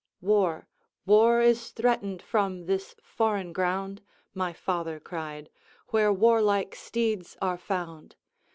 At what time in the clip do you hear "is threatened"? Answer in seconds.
1.41-2.23